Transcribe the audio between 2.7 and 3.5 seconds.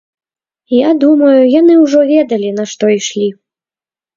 што ішлі.